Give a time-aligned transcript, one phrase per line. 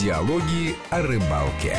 [0.00, 1.76] Диалоги о рыбалке.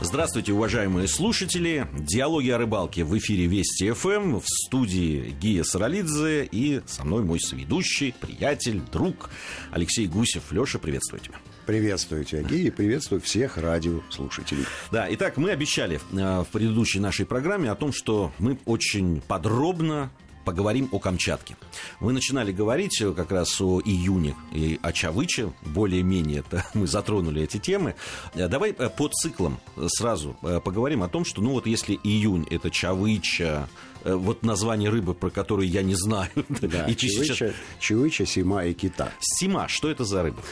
[0.00, 1.86] Здравствуйте, уважаемые слушатели.
[1.92, 4.40] Диалоги о рыбалке в эфире Вести ФМ.
[4.40, 9.28] В студии Гия Саралидзе и со мной мой соведущий, приятель, друг
[9.72, 10.52] Алексей Гусев.
[10.52, 11.34] Леша, приветствую тебя.
[11.66, 14.64] Приветствую тебя, Гия, и приветствую всех радиослушателей.
[14.90, 20.10] Да, итак, мы обещали э, в предыдущей нашей программе о том, что мы очень подробно
[20.44, 21.56] поговорим о Камчатке.
[22.00, 26.44] Мы начинали говорить э, как раз о июне и о Чавыче, более-менее
[26.74, 27.94] мы затронули эти темы.
[28.34, 32.70] Э, давай э, по циклам сразу поговорим о том, что, ну вот если июнь это
[32.70, 33.68] Чавыча,
[34.04, 36.30] вот название рыбы, про которую я не знаю.
[36.62, 37.54] Да, и чавыча, сейчас...
[37.80, 39.12] чавыча, сима и кита.
[39.20, 40.42] Сима, что это за рыба?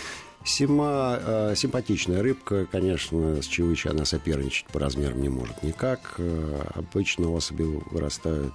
[0.42, 6.14] Сима э, симпатичная рыбка, конечно, с чевычи она соперничать по размерам не может никак.
[6.16, 8.54] Э, обычно особи вырастают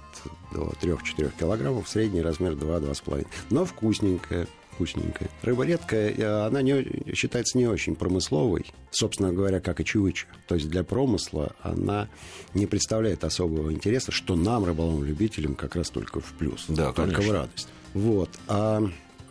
[0.52, 3.26] до 3-4 килограммов, средний размер 2-2,5.
[3.50, 5.30] Но вкусненькая, вкусненькая.
[5.42, 10.26] Рыба редкая, она не, считается не очень промысловой, собственно говоря, как и чевыча.
[10.48, 12.08] То есть для промысла она
[12.52, 17.32] не представляет особого интереса, что нам, рыболовам-любителям, как раз только в плюс, да, только конечно.
[17.32, 17.68] в радость.
[17.94, 18.30] Вот.
[18.48, 18.82] А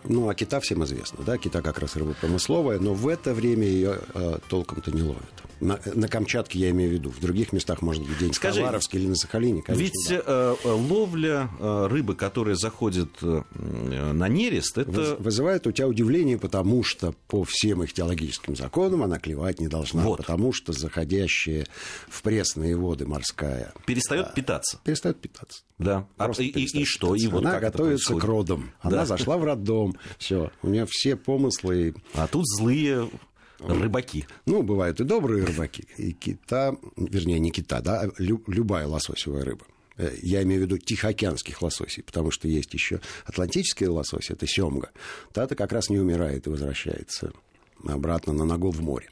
[0.08, 3.66] ну, а кита всем известно, да, кита как раз рыба промысловая, но в это время
[3.66, 5.45] ее э, толком-то не ловят.
[5.66, 7.10] На, на Камчатке я имею в виду.
[7.10, 10.24] В других местах, может быть, где-нибудь Скажи, Хабаровске или на Сахалине, конечно, Ведь да.
[10.26, 13.42] э, ловля э, рыбы, которая заходит э,
[14.14, 15.16] на нерест, это...
[15.20, 20.04] Вызывает у тебя удивление, потому что по всем их теологическим законам она клевать не должна.
[20.04, 20.18] Вот.
[20.18, 21.66] Потому что заходящая
[22.08, 23.74] в пресные воды морская...
[23.86, 24.80] Перестает питаться.
[24.84, 25.64] Перестает питаться.
[25.78, 26.08] Да.
[26.18, 27.16] А, и, и, и что?
[27.16, 28.72] И вот она готовится к родам.
[28.82, 29.06] Она Да.
[29.06, 29.96] зашла в роддом.
[30.18, 30.52] Все.
[30.62, 33.10] У нее все помыслы А тут злые
[33.60, 34.26] рыбаки.
[34.46, 39.44] Ну, бывают и добрые рыбаки, и кита, вернее, не кита, да, а лю- любая лососевая
[39.46, 39.66] рыба.
[39.98, 44.92] Э, Я имею в виду тихоокеанских лососей, потому что есть еще атлантический лосось, это семга.
[45.34, 47.32] Та-то как раз не умирает и возвращается
[47.84, 49.10] обратно на ногу в море.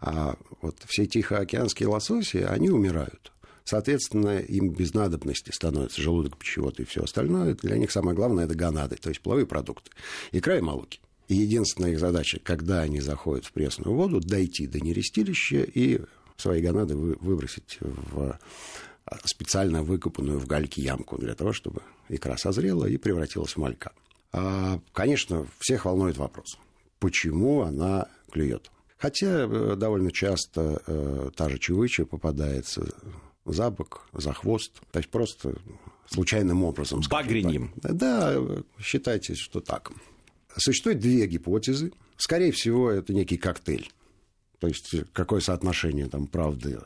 [0.00, 3.32] А вот все тихоокеанские лососи, они умирают.
[3.64, 7.54] Соответственно, им без надобности становится желудок, пищевод и все остальное.
[7.54, 9.90] Для них самое главное– это гонады, то есть половые продукты.
[10.32, 11.00] Икра и молоки.
[11.28, 16.00] И единственная их задача, когда они заходят в пресную воду, дойти до нерестилища и
[16.36, 18.38] свои гонады вы- выбросить в
[19.06, 23.92] а, специально выкопанную в гальке ямку для того, чтобы икра созрела и превратилась в малька.
[24.32, 26.58] А, Конечно, всех волнует вопрос,
[26.98, 28.70] почему она клюет.
[28.98, 32.86] Хотя э, довольно часто э, та же чевыча попадается
[33.44, 35.54] за бок, за хвост, то есть просто
[36.08, 37.02] случайным образом.
[37.82, 37.96] так.
[37.96, 38.34] Да,
[38.80, 39.92] считайте, что так.
[40.56, 41.92] Существует две гипотезы.
[42.16, 43.90] Скорее всего, это некий коктейль.
[44.58, 46.80] То есть какое соотношение там правды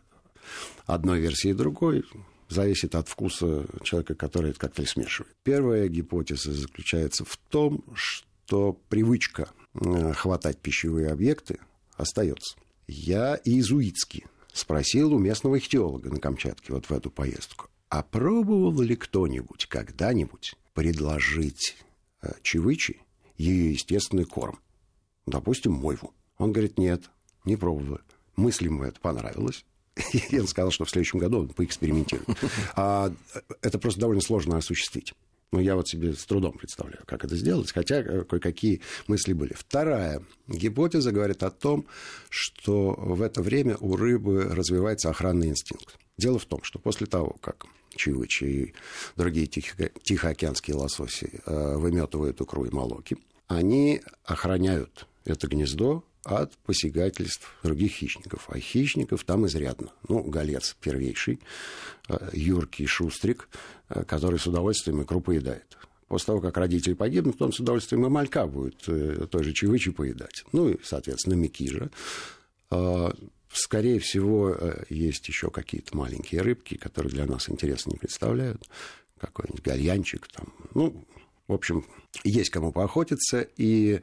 [0.87, 2.05] одной версии и другой
[2.49, 5.34] зависит от вкуса человека, который этот коктейль смешивает.
[5.43, 11.59] Первая гипотеза заключается в том, что привычка э, хватать пищевые объекты
[11.97, 12.59] остается.
[12.87, 18.97] Я иезуитски спросил у местного ихтиолога на Камчатке вот в эту поездку, а пробовал ли
[18.97, 21.77] кто-нибудь когда-нибудь предложить
[22.23, 23.03] э, чевычи
[23.38, 24.59] ее естественный корм?
[25.26, 26.15] Допустим, мойву.
[26.38, 27.10] Он говорит, нет,
[27.44, 27.99] не пробовал.
[28.37, 29.65] Мысли ему это понравилось.
[30.12, 32.28] И он сказал, что в следующем году он поэкспериментирует.
[32.77, 33.12] А
[33.62, 35.15] это просто довольно сложно осуществить.
[35.50, 39.54] Ну, я вот себе с трудом представляю, как это сделать, хотя э, кое-какие мысли были.
[39.54, 41.87] Вторая гипотеза говорит о том,
[42.28, 45.98] что в это время у рыбы развивается охранный инстинкт.
[46.19, 47.65] Дело в том, что после того, как
[47.97, 48.75] чивычи и
[49.16, 53.16] другие тихо- тихоокеанские лососи э, выметывают икру и молоки,
[53.48, 58.48] они охраняют это гнездо от посягательств других хищников.
[58.48, 59.92] А хищников там изрядно.
[60.09, 61.41] Ну, голец первейший,
[62.09, 63.48] э, юркий шустрик,
[63.88, 65.78] э, который с удовольствием икру поедает.
[66.09, 69.91] После того, как родители погибнут, он с удовольствием и малька будет э, той же чевычи
[69.91, 70.44] поедать.
[70.53, 71.91] Ну, и, соответственно, микижа.
[73.50, 74.54] Скорее всего,
[74.91, 78.69] есть еще какие-то маленькие рыбки, которые для нас интересно не представляют.
[79.19, 80.53] Какой-нибудь гальянчик там.
[80.75, 81.06] Ну,
[81.48, 81.84] в общем,
[82.25, 84.00] есть кому поохотиться, и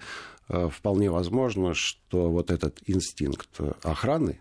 [0.49, 3.49] э, вполне возможно, что вот этот инстинкт
[3.83, 4.39] охраны,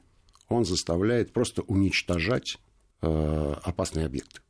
[0.48, 2.58] он заставляет просто уничтожать
[3.02, 4.40] э, опасные объекты.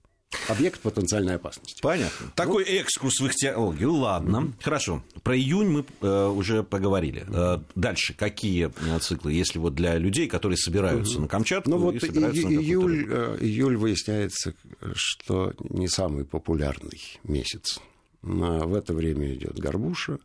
[0.49, 1.81] Объект потенциальной опасности.
[1.81, 2.31] Понятно.
[2.35, 3.93] Такой экскурс в их теологию.
[3.93, 5.03] Ладно, хорошо.
[5.23, 7.25] Про июнь мы э, уже поговорили.
[7.29, 11.95] Э, дальше, какие э, циклы, если вот для людей, которые собираются на Камчатку Ну вот
[11.95, 13.05] и и- июль,
[13.41, 14.55] июль выясняется,
[14.95, 17.81] что не самый популярный месяц.
[18.25, 20.19] В это время идет горбуша,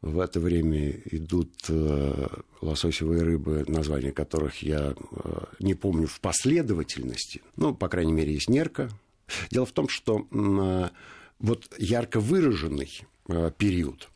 [0.00, 2.26] в это время идут э,
[2.62, 7.42] лососевые рыбы, названия которых я э, не помню в последовательности.
[7.56, 8.88] Ну, по крайней мере, есть нерка.
[9.50, 10.88] Дело в том, что э,
[11.38, 13.02] вот ярко выраженный
[13.58, 14.08] период,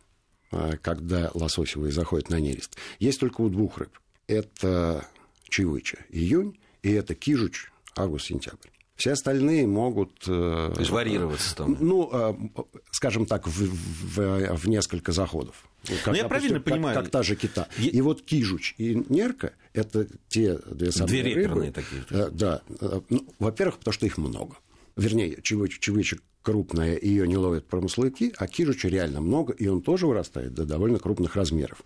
[0.80, 3.90] когда лососевые заходят на нерест, есть только у двух рыб.
[4.26, 5.06] это
[5.50, 8.70] Чевыча, июнь, и это Кижуч, август-сентябрь.
[9.02, 10.20] Все остальные могут...
[10.20, 11.76] То есть варьироваться там.
[11.80, 12.52] Ну,
[12.92, 15.64] скажем так, в, в, в несколько заходов.
[16.04, 17.00] Как, ну, я допустим, правильно как, понимаю.
[17.00, 17.66] Как та же кита.
[17.78, 17.88] Е...
[17.90, 21.72] И вот кижуч и нерка– это те две самые Две рыбы.
[21.72, 22.30] такие.
[22.30, 22.62] Да.
[23.08, 24.54] Ну, во-первых, потому что их много.
[24.94, 30.06] Вернее, чевыч, чевыча крупная, ее не ловят промысловики, а кижуча реально много, и он тоже
[30.06, 31.82] вырастает до довольно крупных размеров.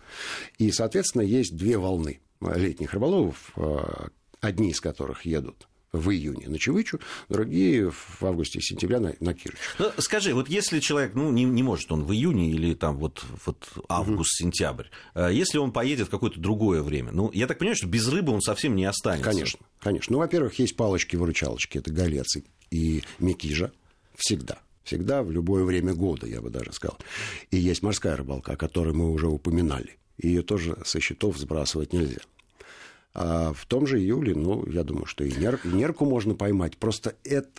[0.59, 3.55] И, соответственно, есть две волны летних рыболовов,
[4.39, 5.67] одни из которых едут
[5.99, 6.99] в июне на Чевычу,
[7.29, 9.57] другие в августе сентября на, на Кирыч.
[9.79, 13.23] Ну, скажи, вот если человек, ну, не, не может он в июне или там вот,
[13.45, 15.27] вот август-сентябрь, угу.
[15.27, 18.41] если он поедет в какое-то другое время, ну, я так понимаю, что без рыбы он
[18.41, 19.29] совсем не останется.
[19.29, 20.13] Конечно, конечно.
[20.13, 22.37] Ну, во-первых, есть палочки-выручалочки, это голец
[22.71, 23.71] и мекижа,
[24.15, 24.59] всегда.
[24.83, 26.97] Всегда, в любое время года, я бы даже сказал.
[27.51, 29.97] И есть морская рыбалка, о которой мы уже упоминали.
[30.17, 32.21] Ее тоже со счетов сбрасывать нельзя.
[33.19, 36.77] А в том же июле, ну, я думаю, что и, нер, и нерку можно поймать.
[36.77, 37.49] Просто это,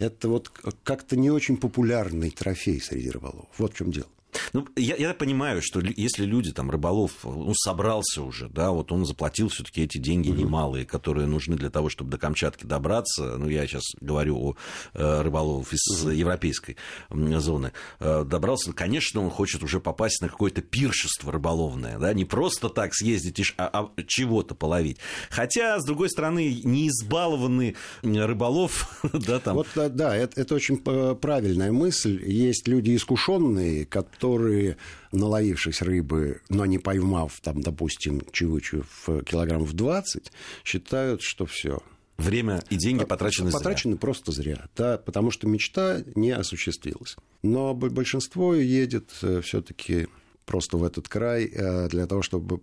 [0.00, 0.48] это вот
[0.82, 3.48] как-то не очень популярный трофей среди рыболовов.
[3.58, 4.08] Вот в чем дело.
[4.52, 9.04] Ну, я, я понимаю, что если люди, там, рыболов, ну, собрался уже, да, вот он
[9.04, 10.38] заплатил все таки эти деньги угу.
[10.38, 14.56] немалые, которые нужны для того, чтобы до Камчатки добраться, ну, я сейчас говорю о
[14.94, 16.10] э, рыболовов из угу.
[16.10, 16.76] европейской
[17.10, 22.68] зоны, э, добрался, конечно, он хочет уже попасть на какое-то пиршество рыболовное, да, не просто
[22.68, 24.98] так съездить, а, а чего-то половить.
[25.30, 29.56] Хотя, с другой стороны, не избалованный рыболов, да, там...
[29.56, 32.22] Вот, да, да это, это очень правильная мысль.
[32.24, 34.76] Есть люди искушенные, которые которые,
[35.10, 40.30] наловившись рыбы, но не поймав, там, допустим, чевычу в килограммов 20,
[40.64, 41.80] считают, что все.
[42.18, 44.00] Время и деньги потрачены, потрачены зря.
[44.00, 47.16] просто зря, да, потому что мечта не осуществилась.
[47.42, 50.06] Но большинство едет э, все-таки
[50.44, 52.60] просто в этот край э, для того, чтобы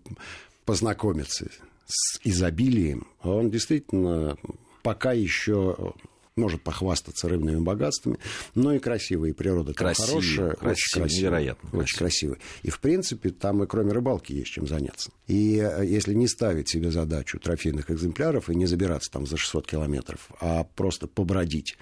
[0.63, 1.50] познакомиться
[1.88, 3.05] с изобилием.
[3.21, 4.38] Он действительно
[4.81, 5.94] пока еще
[6.35, 8.17] может похвастаться рыбными богатствами,
[8.55, 11.09] но и красивая, природа там хорошая, красивый, очень красивая.
[11.09, 11.79] Невероятно.
[11.79, 12.37] Очень красивая.
[12.63, 15.11] И, в принципе, там и кроме рыбалки есть чем заняться.
[15.27, 19.67] И э, если не ставить себе задачу трофейных экземпляров и не забираться там за 600
[19.67, 21.77] километров, а просто побродить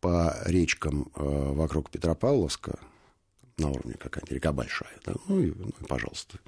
[0.00, 2.78] по речкам э, вокруг Петропавловска,
[3.58, 6.38] на уровне какая-нибудь река большая, да, ну, и, ну и пожалуйста,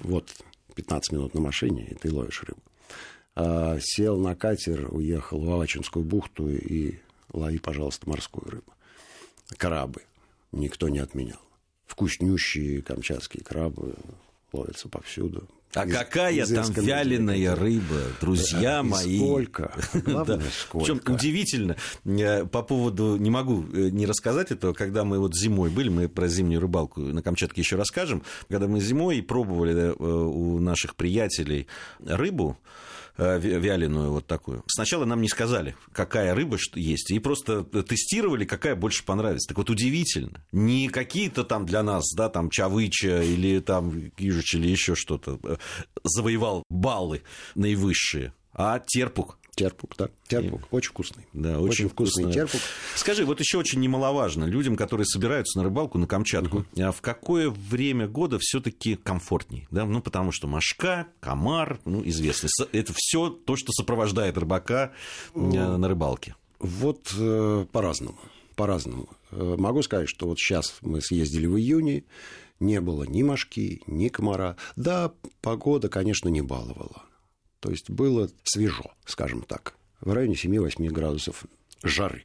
[0.00, 0.28] вот
[0.74, 2.60] 15 минут на машине, и ты ловишь рыбу.
[3.34, 6.98] А, сел на катер, уехал в Авачинскую бухту и
[7.32, 8.72] лови, пожалуйста, морскую рыбу.
[9.56, 10.02] Крабы
[10.52, 11.40] никто не отменял.
[11.86, 13.94] Вкуснющие камчатские крабы
[14.52, 15.48] ловятся повсюду.
[15.74, 19.18] А из, какая из там вяленая рыба, друзья и мои.
[19.18, 19.72] Сколько?
[19.94, 20.44] Главное, да.
[20.50, 20.92] сколько.
[20.92, 25.70] Причем удивительно, э, по поводу, не могу э, не рассказать этого, когда мы вот зимой
[25.70, 30.58] были, мы про зимнюю рыбалку на Камчатке еще расскажем, когда мы зимой пробовали э, у
[30.58, 31.66] наших приятелей
[32.04, 32.58] рыбу,
[33.16, 34.64] вяленую вот такую.
[34.66, 39.48] Сначала нам не сказали, какая рыба есть, и просто тестировали, какая больше понравится.
[39.48, 44.68] Так вот удивительно, не какие-то там для нас, да, там Чавыча или там Кижич или
[44.68, 45.56] еще что-то э,
[46.04, 47.22] завоевал баллы
[47.54, 50.08] наивысшие, а терпук Терпук, да.
[50.26, 50.62] Терпук.
[50.62, 50.64] И...
[50.74, 51.26] Очень вкусный.
[51.32, 52.46] Да, очень, очень вкусный вкусная.
[52.46, 52.60] терпук.
[52.96, 56.66] Скажи, вот еще очень немаловажно, людям, которые собираются на рыбалку на Камчатку, угу.
[56.78, 59.68] а в какое время года все-таки комфортней?
[59.70, 59.84] Да?
[59.84, 62.48] Ну, потому что мошка, комар, ну, известно.
[62.72, 64.92] Это все то, что сопровождает рыбака
[65.34, 66.34] э, на рыбалке.
[66.58, 68.18] Вот э, по-разному.
[68.56, 69.08] По-разному.
[69.30, 72.04] Э, могу сказать, что вот сейчас мы съездили в июне,
[72.58, 74.56] не было ни мошки, ни комара.
[74.74, 77.04] Да, погода, конечно, не баловала.
[77.62, 81.44] То есть было свежо, скажем так, в районе 7-8 градусов
[81.84, 82.24] жары.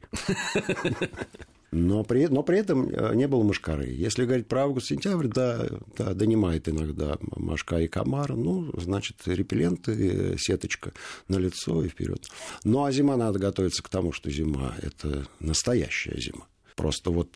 [1.70, 3.88] Но при, но при этом э, не было мошкары.
[3.88, 5.68] Если говорить про август-сентябрь, да,
[5.98, 8.34] да, донимает иногда мошка и комар.
[8.34, 10.92] Ну, значит, репелленты, э, сеточка
[11.28, 12.26] на лицо и вперед.
[12.64, 16.46] Ну, а зима надо готовиться к тому, что зима– это настоящая зима.
[16.74, 17.28] Просто вот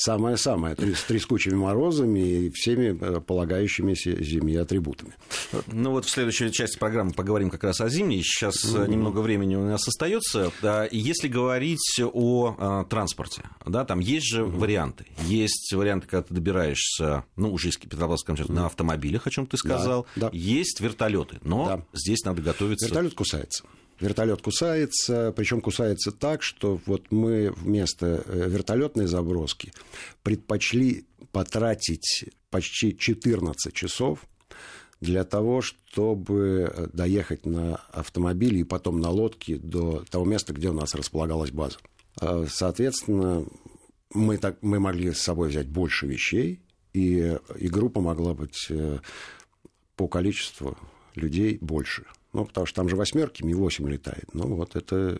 [0.00, 5.14] самое-самое, с трескучими морозами и всеми э, полагающимися зимними атрибутами.
[5.66, 8.22] Ну вот в следующей части программы поговорим как раз о зимней.
[8.22, 8.88] Сейчас mm-hmm.
[8.88, 10.52] немного времени у нас остается.
[10.90, 14.58] Если говорить о а, транспорте, да, там есть же mm-hmm.
[14.58, 15.06] варианты.
[15.24, 18.52] Есть варианты, когда ты добираешься, ну, уже из Петропавловска mm-hmm.
[18.52, 20.06] на автомобилях, о чем ты сказал.
[20.16, 20.36] Да, да.
[20.36, 21.84] Есть вертолеты, но да.
[21.92, 22.86] здесь надо готовиться.
[22.86, 23.64] Вертолет кусается.
[24.00, 29.72] Вертолет кусается, причем кусается так, что вот мы вместо э, вертолетной заброски
[30.22, 34.26] предпочли потратить почти 14 часов
[35.00, 40.70] для того, чтобы э, доехать на автомобиле и потом на лодке до того места, где
[40.70, 41.78] у нас располагалась база.
[42.16, 43.44] А, соответственно,
[44.14, 46.60] мы, так, мы могли с собой взять больше вещей,
[46.92, 48.98] и, и группа могла быть э,
[49.96, 50.76] по количеству
[51.14, 52.04] людей больше.
[52.32, 54.32] Ну, потому что там же восьмерки, Ми-8 летает.
[54.34, 55.18] Ну, вот это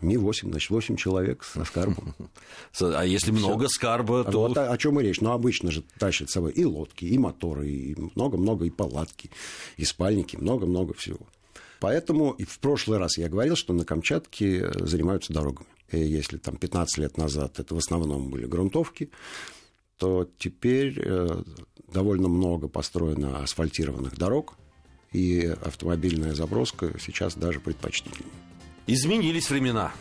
[0.00, 2.14] Ми-8, значит, 8 человек со скарбом.
[2.80, 4.48] А если много скарба, то...
[4.48, 5.20] Вот о, чем и речь.
[5.20, 9.30] Ну, обычно же тащат с собой и лодки, и моторы, и много-много, и палатки,
[9.76, 11.20] и спальники, много-много всего.
[11.78, 15.68] Поэтому в прошлый раз я говорил, что на Камчатке занимаются дорогами.
[15.92, 19.10] И если там 15 лет назад это в основном были грунтовки,
[19.96, 21.42] то теперь э,
[21.92, 24.56] довольно много построено асфальтированных дорог,
[25.12, 28.32] и автомобильная заброска сейчас даже предпочтительнее.
[28.86, 29.92] Изменились времена.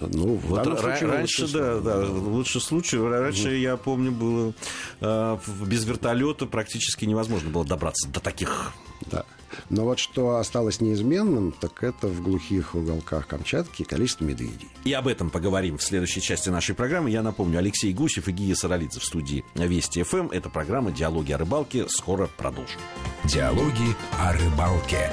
[0.00, 2.98] Ну, в вот случае, раньше, да, да, лучший случай.
[2.98, 3.54] Раньше, угу.
[3.54, 4.52] я помню, было
[5.00, 8.72] э, без вертолета практически невозможно было добраться до таких.
[9.10, 9.24] Да.
[9.70, 14.68] Но вот что осталось неизменным, так это в глухих уголках Камчатки количество медведей.
[14.84, 17.10] И об этом поговорим в следующей части нашей программы.
[17.10, 20.28] Я напомню, Алексей Гусев и Гия Саралидзе в студии Вести ФМ.
[20.30, 21.86] Это программа «Диалоги о рыбалке».
[21.88, 22.80] Скоро продолжим.
[23.24, 25.10] Диалоги о рыбалке.